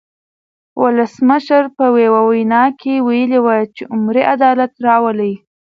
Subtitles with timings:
[0.81, 5.33] ولسمشر په یوه وینا کې ویلي وو چې عمري عدالت راولي.